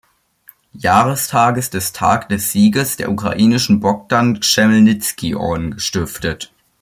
Jahrestages 0.73 1.69
des 1.69 1.93
Tag 1.93 2.27
des 2.29 2.51
Sieges 2.51 2.97
der 2.97 3.11
ukrainische 3.11 3.75
Bogdan-Chmelnizki-Orden 3.75 5.75
gestiftet. 5.75 6.51